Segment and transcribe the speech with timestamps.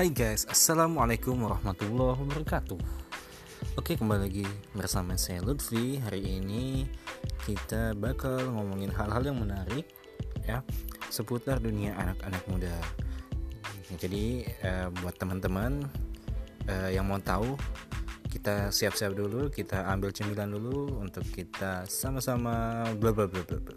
[0.00, 2.80] Hai guys, Assalamualaikum warahmatullahi wabarakatuh.
[3.76, 6.00] Oke kembali lagi bersama saya Lutfi.
[6.00, 6.88] Hari ini
[7.44, 9.84] kita bakal ngomongin hal-hal yang menarik
[10.48, 10.64] ya
[11.12, 12.72] Seputar dunia anak-anak muda.
[14.00, 15.84] Jadi eh, buat teman-teman
[16.64, 17.60] eh, yang mau tahu
[18.32, 23.76] kita siap-siap dulu, kita ambil cemilan dulu untuk kita sama-sama bla bla bla bla bla.